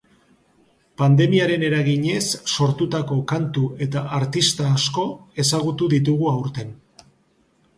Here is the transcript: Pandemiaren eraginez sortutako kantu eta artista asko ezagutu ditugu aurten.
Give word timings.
Pandemiaren 1.01 1.65
eraginez 1.67 2.23
sortutako 2.55 3.17
kantu 3.33 3.67
eta 3.87 4.03
artista 4.21 4.71
asko 4.79 5.07
ezagutu 5.45 5.91
ditugu 5.97 6.33
aurten. 6.33 6.75